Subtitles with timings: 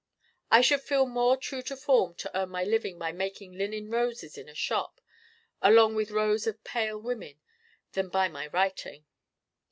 [0.49, 4.35] I should feel more true to form to earn my living by making linen roses
[4.35, 4.99] in a shop,
[5.61, 7.39] along with rows of pale women,
[7.91, 9.05] than by my writing.